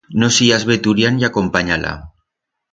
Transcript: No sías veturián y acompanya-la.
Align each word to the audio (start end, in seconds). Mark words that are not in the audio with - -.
No 0.09 0.31
sías 0.31 0.65
veturián 0.65 1.19
y 1.19 1.25
acompanya-la. 1.25 2.13